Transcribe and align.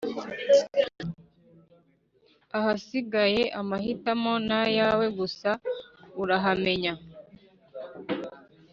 ahasigaye 2.57 3.41
amahitamo 3.59 4.33
n’ayawe, 4.47 5.05
gusa 5.19 5.49
urahamenya 6.21 6.93